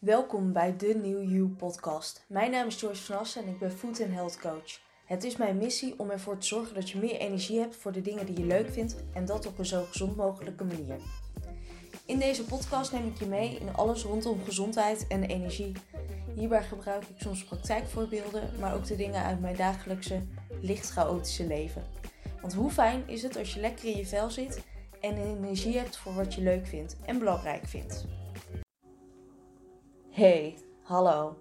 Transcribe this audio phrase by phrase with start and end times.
[0.00, 2.24] Welkom bij de New You podcast.
[2.28, 4.80] Mijn naam is Joyce van Assen en ik ben Food and Health Coach.
[5.04, 8.00] Het is mijn missie om ervoor te zorgen dat je meer energie hebt voor de
[8.00, 10.96] dingen die je leuk vindt en dat op een zo gezond mogelijke manier.
[12.04, 15.72] In deze podcast neem ik je mee in alles rondom gezondheid en energie.
[16.34, 20.22] Hierbij gebruik ik soms praktijkvoorbeelden, maar ook de dingen uit mijn dagelijkse,
[20.60, 21.84] licht chaotische leven.
[22.40, 24.62] Want hoe fijn is het als je lekker in je vel zit
[25.00, 28.04] en energie hebt voor wat je leuk vindt en belangrijk vindt.
[30.20, 31.36] Hey, hallo.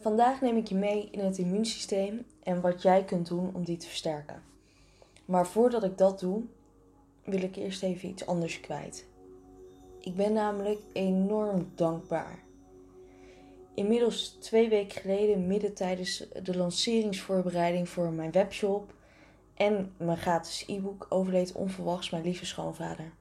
[0.00, 3.76] Vandaag neem ik je mee in het immuunsysteem en wat jij kunt doen om die
[3.76, 4.42] te versterken.
[5.24, 6.42] Maar voordat ik dat doe,
[7.24, 9.06] wil ik eerst even iets anders kwijt.
[10.00, 12.38] Ik ben namelijk enorm dankbaar.
[13.74, 18.94] Inmiddels twee weken geleden, midden tijdens de lanceringsvoorbereiding voor mijn webshop
[19.54, 23.12] en mijn gratis e-book, overleed onverwachts mijn lieve schoonvader.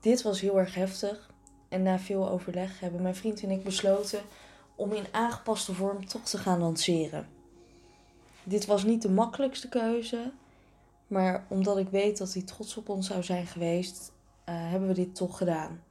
[0.00, 1.30] Dit was heel erg heftig
[1.70, 4.20] en na veel overleg hebben mijn vriend en ik besloten
[4.74, 7.28] om in aangepaste vorm toch te gaan lanceren.
[8.42, 10.32] Dit was niet de makkelijkste keuze,
[11.06, 14.12] maar omdat ik weet dat hij trots op ons zou zijn geweest,
[14.48, 15.82] uh, hebben we dit toch gedaan.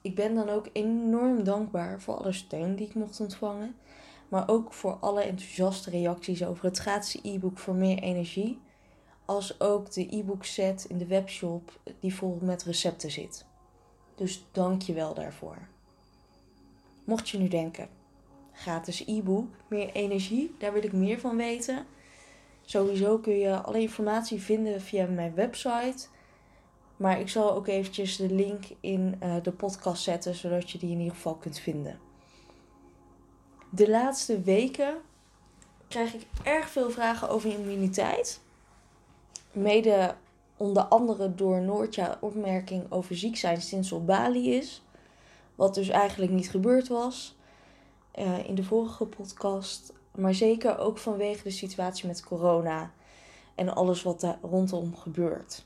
[0.00, 3.74] Ik ben dan ook enorm dankbaar voor alle steun die ik mocht ontvangen,
[4.28, 8.58] maar ook voor alle enthousiaste reacties over het gratis e-book voor meer energie,
[9.24, 13.48] als ook de e-book set in de webshop die vol met recepten zit.
[14.20, 15.56] Dus dank je wel daarvoor.
[17.04, 17.88] Mocht je nu denken,
[18.52, 21.86] gratis e-book, meer energie, daar wil ik meer van weten.
[22.64, 26.06] Sowieso kun je alle informatie vinden via mijn website.
[26.96, 30.90] Maar ik zal ook eventjes de link in uh, de podcast zetten, zodat je die
[30.90, 31.98] in ieder geval kunt vinden.
[33.70, 34.94] De laatste weken
[35.88, 38.40] krijg ik erg veel vragen over immuniteit.
[39.52, 40.14] Mede
[40.60, 44.82] onder andere door Noortja opmerking over ziek zijn sinds op Bali is.
[45.54, 47.36] Wat dus eigenlijk niet gebeurd was
[48.18, 49.92] uh, in de vorige podcast.
[50.14, 52.92] Maar zeker ook vanwege de situatie met corona
[53.54, 55.64] en alles wat daar rondom gebeurt.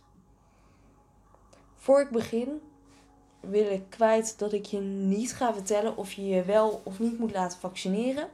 [1.75, 2.61] Voor ik begin
[3.41, 7.19] wil ik kwijt dat ik je niet ga vertellen of je je wel of niet
[7.19, 8.29] moet laten vaccineren.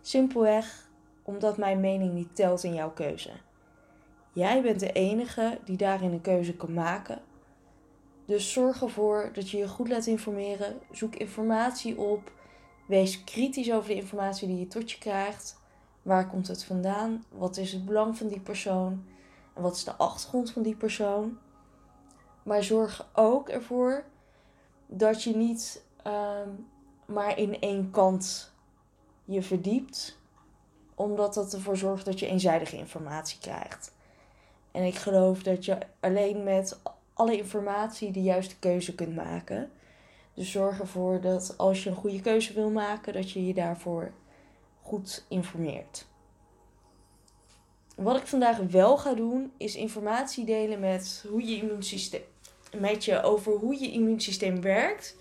[0.00, 0.88] Simpelweg
[1.22, 3.30] omdat mijn mening niet telt in jouw keuze.
[4.36, 7.22] Jij bent de enige die daarin een keuze kan maken.
[8.24, 10.80] Dus zorg ervoor dat je je goed laat informeren.
[10.90, 12.32] Zoek informatie op.
[12.86, 15.60] Wees kritisch over de informatie die je tot je krijgt.
[16.02, 17.24] Waar komt het vandaan?
[17.28, 19.04] Wat is het belang van die persoon?
[19.54, 21.38] En wat is de achtergrond van die persoon?
[22.42, 24.04] Maar zorg ook ervoor
[24.86, 26.38] dat je niet uh,
[27.06, 28.52] maar in één kant
[29.24, 30.18] je verdiept,
[30.94, 33.94] omdat dat ervoor zorgt dat je eenzijdige informatie krijgt.
[34.76, 36.78] En ik geloof dat je alleen met
[37.12, 39.70] alle informatie de juiste keuze kunt maken.
[40.34, 44.12] Dus zorg ervoor dat als je een goede keuze wil maken, dat je je daarvoor
[44.82, 46.06] goed informeert.
[47.94, 52.22] Wat ik vandaag wel ga doen, is informatie delen met hoe je immuunsysteem.
[52.78, 55.16] Met je over hoe je immuunsysteem werkt.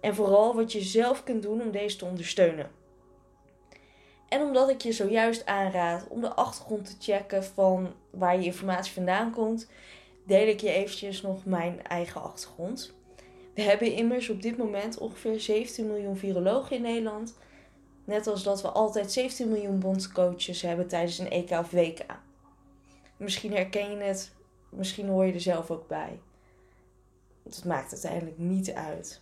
[0.00, 2.70] En vooral wat je zelf kunt doen om deze te ondersteunen.
[4.32, 8.92] En omdat ik je zojuist aanraad om de achtergrond te checken van waar je informatie
[8.92, 9.68] vandaan komt,
[10.26, 12.94] deel ik je eventjes nog mijn eigen achtergrond.
[13.54, 17.34] We hebben immers op dit moment ongeveer 17 miljoen virologen in Nederland.
[18.04, 22.04] Net als dat we altijd 17 miljoen bondscoaches hebben tijdens een EK of WK.
[23.16, 24.32] Misschien herken je het,
[24.68, 26.18] misschien hoor je er zelf ook bij.
[27.42, 29.20] Dat maakt uiteindelijk niet uit.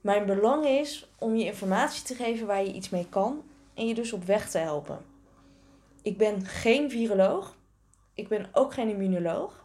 [0.00, 3.42] Mijn belang is om je informatie te geven waar je iets mee kan
[3.76, 4.98] en je dus op weg te helpen.
[6.02, 7.56] Ik ben geen viroloog.
[8.14, 9.64] Ik ben ook geen immunoloog.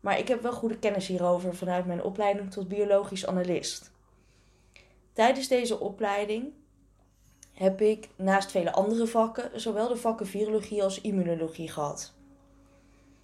[0.00, 3.90] Maar ik heb wel goede kennis hierover vanuit mijn opleiding tot biologisch analist.
[5.12, 6.52] Tijdens deze opleiding
[7.52, 12.12] heb ik naast vele andere vakken zowel de vakken virologie als immunologie gehad.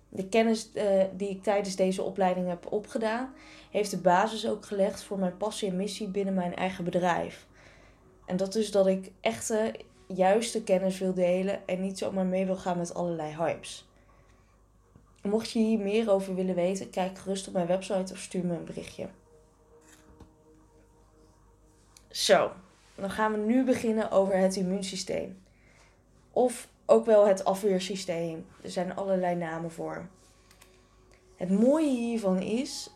[0.09, 3.35] De kennis uh, die ik tijdens deze opleiding heb opgedaan,
[3.71, 7.48] heeft de basis ook gelegd voor mijn passie en missie binnen mijn eigen bedrijf.
[8.29, 9.75] En dat is dat ik echte,
[10.07, 13.89] juiste kennis wil delen en niet zomaar mee wil gaan met allerlei hypes.
[15.23, 18.57] Mocht je hier meer over willen weten, kijk gerust op mijn website of stuur me
[18.57, 19.09] een berichtje.
[22.11, 22.53] Zo,
[22.95, 25.43] dan gaan we nu beginnen over het immuunsysteem.
[26.31, 28.47] Of ook wel het afweersysteem.
[28.63, 30.09] Er zijn allerlei namen voor.
[31.37, 32.91] Het mooie hiervan is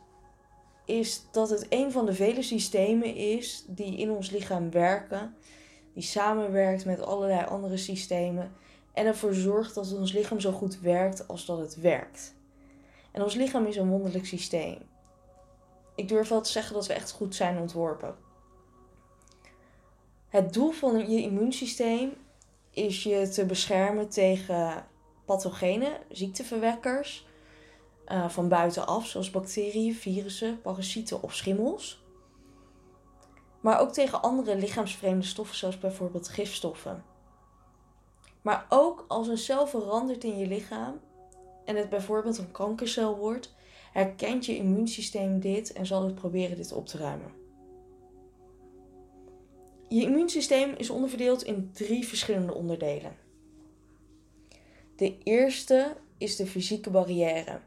[0.84, 5.34] is dat het een van de vele systemen is die in ons lichaam werken,
[5.94, 8.52] die samenwerkt met allerlei andere systemen
[8.92, 12.34] en ervoor zorgt dat ons lichaam zo goed werkt als dat het werkt.
[13.12, 14.78] En ons lichaam is een wonderlijk systeem.
[15.94, 18.14] ik durf wel te zeggen dat we echt goed zijn ontworpen.
[20.28, 22.12] Het doel van je immuunsysteem
[22.70, 24.86] is je te beschermen tegen
[25.24, 27.26] pathogenen, ziekteverwekkers
[28.06, 32.04] uh, van buitenaf, zoals bacteriën, virussen, parasieten of schimmels.
[33.60, 37.04] Maar ook tegen andere lichaamsvreemde stoffen, zoals bijvoorbeeld gifstoffen.
[38.42, 41.00] Maar ook als een cel verandert in je lichaam
[41.64, 43.54] en het bijvoorbeeld een kankercel wordt,
[43.92, 47.32] herkent je immuunsysteem dit en zal het proberen dit op te ruimen.
[49.88, 53.16] Je immuunsysteem is onderverdeeld in drie verschillende onderdelen.
[54.96, 57.60] De eerste is de fysieke barrière.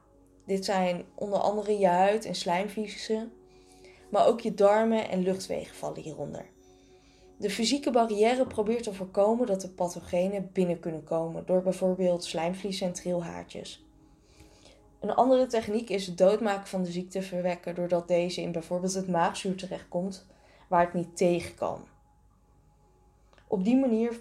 [0.46, 3.32] Dit zijn onder andere je huid en slijmvliezen,
[4.10, 6.46] maar ook je darmen en luchtwegen vallen hieronder.
[7.38, 12.88] De fysieke barrière probeert te voorkomen dat de pathogenen binnen kunnen komen door bijvoorbeeld slijmvliezen
[12.88, 13.86] en trilhaartjes.
[15.00, 19.08] Een andere techniek is het doodmaken van de ziekte verwekken doordat deze in bijvoorbeeld het
[19.08, 20.26] maagzuur terechtkomt
[20.68, 21.88] waar het niet tegen kan.
[23.48, 24.20] Op die manier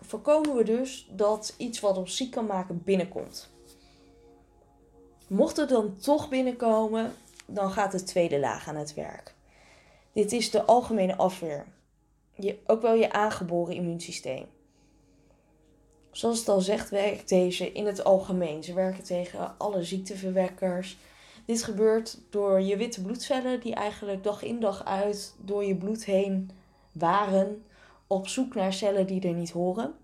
[0.00, 3.53] voorkomen we dus dat iets wat ons ziek kan maken binnenkomt.
[5.26, 7.12] Mocht het dan toch binnenkomen,
[7.46, 9.34] dan gaat de tweede laag aan het werk.
[10.12, 11.66] Dit is de algemene afweer.
[12.34, 14.46] Je, ook wel je aangeboren immuunsysteem.
[16.10, 18.64] Zoals het al zegt, werkt deze in het algemeen.
[18.64, 20.96] Ze werken tegen alle ziekteverwekkers.
[21.46, 26.04] Dit gebeurt door je witte bloedcellen, die eigenlijk dag in dag uit door je bloed
[26.04, 26.50] heen
[26.92, 27.64] waren
[28.06, 29.94] op zoek naar cellen die er niet horen.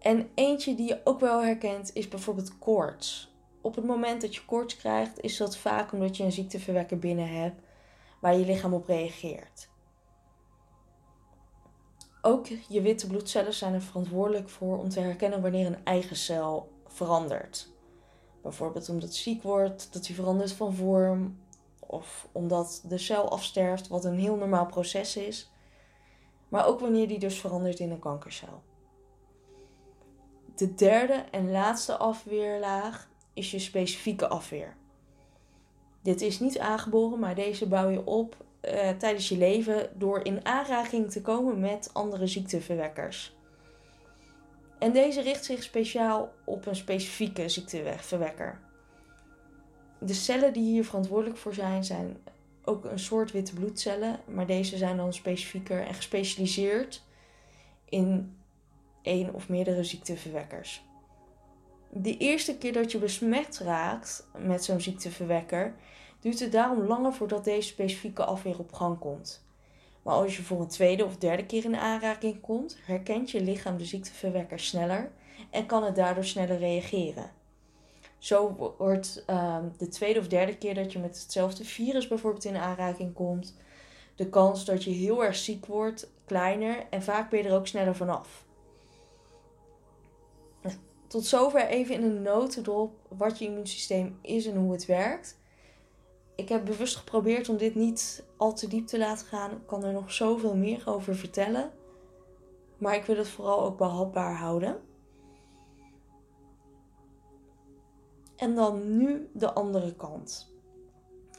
[0.00, 3.34] En eentje die je ook wel herkent is bijvoorbeeld koorts.
[3.60, 7.28] Op het moment dat je koorts krijgt, is dat vaak omdat je een ziekteverwekker binnen
[7.28, 7.62] hebt
[8.20, 9.68] waar je lichaam op reageert.
[12.22, 16.72] Ook je witte bloedcellen zijn er verantwoordelijk voor om te herkennen wanneer een eigen cel
[16.86, 17.72] verandert.
[18.42, 21.38] Bijvoorbeeld omdat het ziek wordt, dat hij verandert van vorm,
[21.80, 25.50] of omdat de cel afsterft, wat een heel normaal proces is.
[26.48, 28.62] Maar ook wanneer die dus verandert in een kankercel.
[30.60, 34.76] De derde en laatste afweerlaag is je specifieke afweer.
[36.02, 40.44] Dit is niet aangeboren, maar deze bouw je op uh, tijdens je leven door in
[40.44, 43.36] aanraking te komen met andere ziekteverwekkers.
[44.78, 48.60] En deze richt zich speciaal op een specifieke ziekteverwekker.
[49.98, 52.16] De cellen die hier verantwoordelijk voor zijn, zijn
[52.64, 57.02] ook een soort witte bloedcellen, maar deze zijn dan specifieker en gespecialiseerd
[57.84, 58.34] in
[59.02, 60.84] één of meerdere ziekteverwekkers.
[61.92, 65.74] De eerste keer dat je besmet raakt met zo'n ziekteverwekker,
[66.20, 69.44] duurt het daarom langer voordat deze specifieke afweer op gang komt.
[70.02, 73.76] Maar als je voor een tweede of derde keer in aanraking komt, herkent je lichaam
[73.76, 75.10] de ziekteverwekker sneller
[75.50, 77.30] en kan het daardoor sneller reageren.
[78.18, 82.56] Zo wordt uh, de tweede of derde keer dat je met hetzelfde virus bijvoorbeeld in
[82.56, 83.56] aanraking komt,
[84.16, 87.66] de kans dat je heel erg ziek wordt kleiner en vaak ben je er ook
[87.66, 88.44] sneller vanaf.
[91.10, 95.38] Tot zover even in een notendop wat je immuunsysteem is en hoe het werkt
[96.40, 99.50] ik heb bewust geprobeerd om dit niet al te diep te laten gaan.
[99.50, 101.70] Ik kan er nog zoveel meer over vertellen.
[102.78, 104.80] Maar ik wil het vooral ook behapbaar houden.
[108.36, 110.54] En dan nu de andere kant.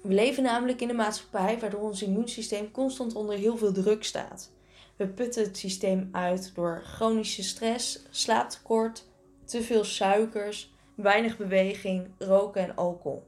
[0.04, 4.52] We leven namelijk in een maatschappij waardoor ons immuunsysteem constant onder heel veel druk staat.
[4.96, 9.08] We putten het systeem uit door chronische stress, slaaptekort,
[9.52, 13.28] te veel suikers, weinig beweging, roken en alcohol.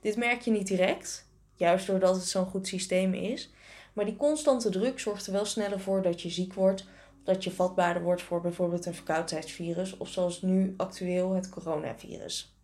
[0.00, 3.50] Dit merk je niet direct, juist doordat het zo'n goed systeem is.
[3.92, 6.80] Maar die constante druk zorgt er wel sneller voor dat je ziek wordt.
[6.80, 9.96] Of dat je vatbaarder wordt voor bijvoorbeeld een verkoudheidsvirus.
[9.96, 12.54] Of zoals nu actueel het coronavirus.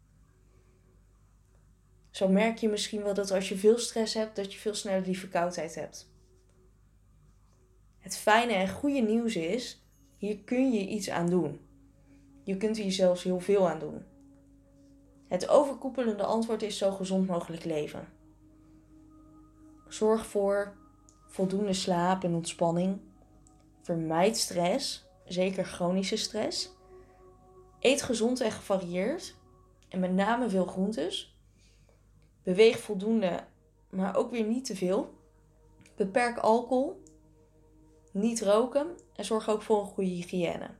[2.10, 5.02] Zo merk je misschien wel dat als je veel stress hebt, dat je veel sneller
[5.02, 6.10] die verkoudheid hebt.
[7.98, 9.82] Het fijne en goede nieuws is,
[10.16, 11.65] hier kun je iets aan doen.
[12.46, 14.04] Je kunt hier zelfs heel veel aan doen.
[15.28, 18.08] Het overkoepelende antwoord is zo gezond mogelijk leven.
[19.88, 20.76] Zorg voor
[21.26, 23.00] voldoende slaap en ontspanning.
[23.82, 26.74] Vermijd stress, zeker chronische stress.
[27.80, 29.34] Eet gezond en gevarieerd
[29.88, 31.38] en met name veel groentes.
[32.42, 33.44] Beweeg voldoende,
[33.90, 35.14] maar ook weer niet te veel.
[35.96, 37.02] Beperk alcohol.
[38.12, 40.70] Niet roken en zorg ook voor een goede hygiëne.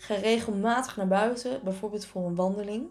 [0.00, 2.90] Ga regelmatig naar buiten, bijvoorbeeld voor een wandeling.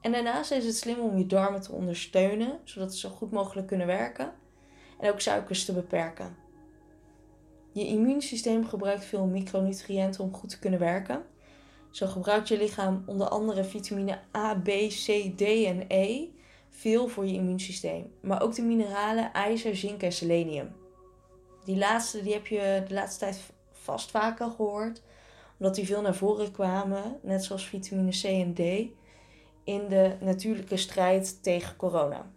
[0.00, 3.66] En daarnaast is het slim om je darmen te ondersteunen, zodat ze zo goed mogelijk
[3.66, 4.32] kunnen werken.
[5.00, 6.36] En ook suikers te beperken.
[7.72, 11.24] Je immuunsysteem gebruikt veel micronutriënten om goed te kunnen werken.
[11.90, 16.28] Zo gebruikt je lichaam onder andere vitamine A, B, C, D en E
[16.70, 18.12] veel voor je immuunsysteem.
[18.20, 20.74] Maar ook de mineralen ijzer, zink en selenium.
[21.64, 23.40] Die laatste die heb je de laatste tijd
[23.70, 25.02] vast vaker gehoord.
[25.58, 28.60] Omdat die veel naar voren kwamen, net zoals vitamine C en D,
[29.64, 32.30] in de natuurlijke strijd tegen corona.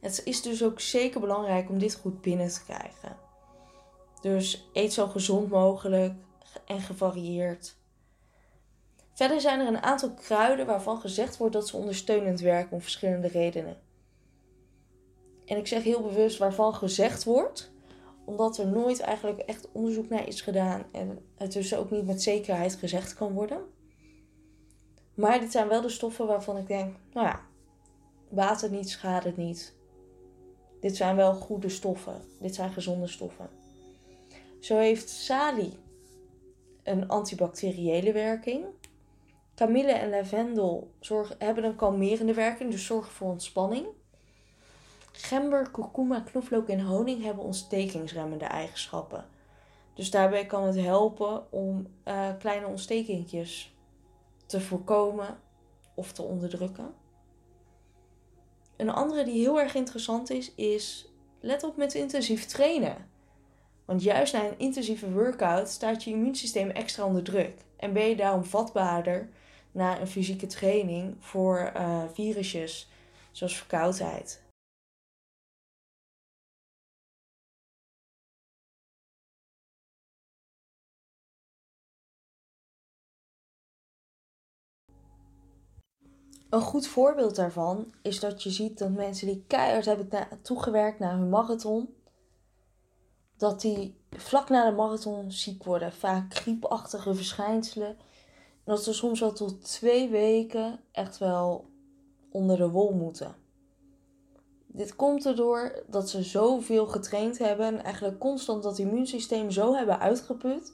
[0.00, 3.16] Het is dus ook zeker belangrijk om dit goed binnen te krijgen.
[4.20, 6.14] Dus eet zo gezond mogelijk
[6.66, 7.76] en gevarieerd.
[9.14, 13.28] Verder zijn er een aantal kruiden waarvan gezegd wordt dat ze ondersteunend werken om verschillende
[13.28, 13.76] redenen.
[15.44, 17.73] En ik zeg heel bewust waarvan gezegd wordt,
[18.24, 22.22] omdat er nooit eigenlijk echt onderzoek naar is gedaan en het dus ook niet met
[22.22, 23.64] zekerheid gezegd kan worden.
[25.14, 27.40] Maar dit zijn wel de stoffen waarvan ik denk, nou ja,
[28.60, 29.74] het niet, schaadt het niet.
[30.80, 32.20] Dit zijn wel goede stoffen.
[32.40, 33.48] Dit zijn gezonde stoffen.
[34.60, 35.78] Zo heeft salie
[36.82, 38.64] een antibacteriële werking.
[39.54, 43.86] Kamille en lavendel zorgen, hebben een kalmerende werking, dus zorgen voor ontspanning.
[45.16, 49.24] Gember, kurkuma, knoflook en honing hebben ontstekingsremmende eigenschappen.
[49.94, 53.74] Dus daarbij kan het helpen om uh, kleine ontstekingjes
[54.46, 55.38] te voorkomen
[55.94, 56.94] of te onderdrukken.
[58.76, 63.08] Een andere die heel erg interessant is, is let op met intensief trainen.
[63.84, 67.58] Want juist na een intensieve workout staat je immuunsysteem extra onder druk.
[67.76, 69.28] En ben je daarom vatbaarder
[69.72, 72.90] na een fysieke training voor uh, virusjes
[73.32, 74.43] zoals verkoudheid.
[86.54, 90.08] Een goed voorbeeld daarvan is dat je ziet dat mensen die keihard hebben
[90.42, 91.94] toegewerkt naar hun marathon,
[93.36, 95.92] dat die vlak na de marathon ziek worden.
[95.92, 97.96] Vaak griepachtige verschijnselen.
[98.64, 101.70] dat ze soms wel tot twee weken echt wel
[102.30, 103.34] onder de wol moeten.
[104.66, 110.00] Dit komt erdoor dat ze zoveel getraind hebben en eigenlijk constant dat immuunsysteem zo hebben
[110.00, 110.72] uitgeput.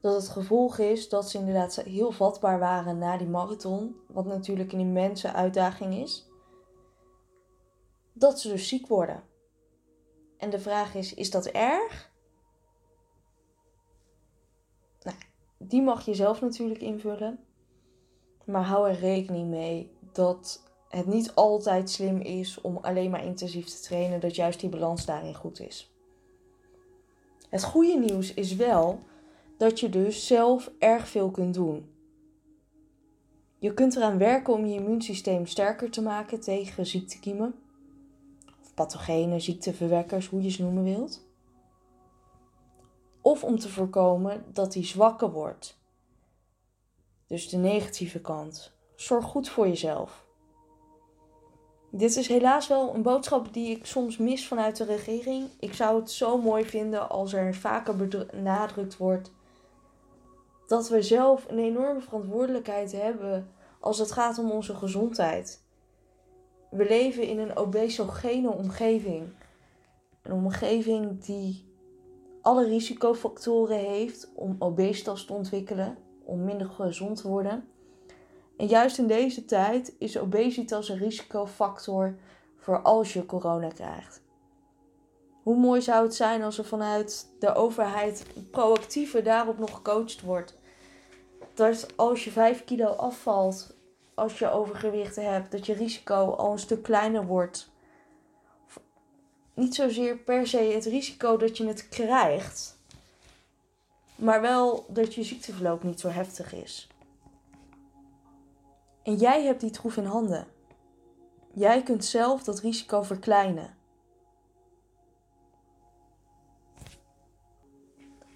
[0.00, 3.96] Dat het gevolg is dat ze inderdaad heel vatbaar waren na die marathon.
[4.08, 6.28] Wat natuurlijk een immense uitdaging is.
[8.12, 9.22] Dat ze dus ziek worden.
[10.36, 12.10] En de vraag is: is dat erg?
[15.02, 15.16] Nou,
[15.58, 17.44] die mag je zelf natuurlijk invullen.
[18.44, 23.66] Maar hou er rekening mee dat het niet altijd slim is om alleen maar intensief
[23.66, 25.94] te trainen, dat juist die balans daarin goed is.
[27.48, 29.00] Het goede nieuws is wel
[29.60, 31.94] dat je dus zelf erg veel kunt doen.
[33.58, 37.54] Je kunt eraan werken om je immuunsysteem sterker te maken tegen ziektekiemen
[38.74, 41.26] pathogenen, ziekteverwekkers, hoe je ze noemen wilt.
[43.20, 45.78] Of om te voorkomen dat hij zwakker wordt.
[47.26, 48.72] Dus de negatieve kant.
[48.94, 50.26] Zorg goed voor jezelf.
[51.90, 55.48] Dit is helaas wel een boodschap die ik soms mis vanuit de regering.
[55.58, 59.30] Ik zou het zo mooi vinden als er vaker benadrukt wordt
[60.70, 63.50] dat we zelf een enorme verantwoordelijkheid hebben
[63.80, 65.62] als het gaat om onze gezondheid
[66.70, 69.28] we leven in een obesogene omgeving.
[70.22, 71.64] Een omgeving die
[72.42, 77.68] alle risicofactoren heeft om obesitas te ontwikkelen, om minder gezond te worden.
[78.56, 82.14] En juist in deze tijd is obesitas een risicofactor
[82.56, 84.22] voor als je corona krijgt.
[85.42, 90.58] Hoe mooi zou het zijn als er vanuit de overheid proactiever daarop nog gecoacht wordt.
[91.60, 93.74] Dat als je 5 kilo afvalt
[94.14, 97.70] als je overgewicht hebt, dat je risico al een stuk kleiner wordt.
[99.54, 102.78] Niet zozeer per se het risico dat je het krijgt,
[104.14, 106.88] maar wel dat je ziekteverloop niet zo heftig is.
[109.02, 110.46] En jij hebt die troef in handen.
[111.52, 113.76] Jij kunt zelf dat risico verkleinen.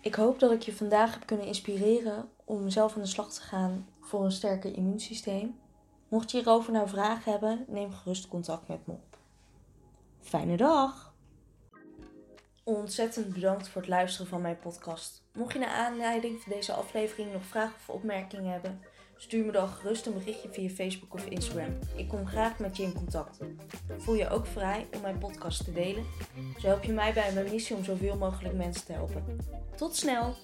[0.01, 3.41] Ik hoop dat ik je vandaag heb kunnen inspireren om zelf aan de slag te
[3.41, 5.59] gaan voor een sterker immuunsysteem.
[6.09, 9.19] Mocht je hierover nou vragen hebben, neem gerust contact met me op.
[10.21, 11.15] Fijne dag!
[12.63, 15.23] Ontzettend bedankt voor het luisteren van mijn podcast.
[15.33, 18.81] Mocht je naar aanleiding van deze aflevering nog vragen of opmerkingen hebben,
[19.17, 21.79] stuur me dan gerust een berichtje via Facebook of Instagram.
[21.97, 23.39] Ik kom graag met je in contact.
[23.99, 26.05] Voel je ook vrij om mijn podcast te delen.
[26.59, 29.39] Zo help je mij bij mijn missie om zoveel mogelijk mensen te helpen.
[29.77, 30.35] Tot snel!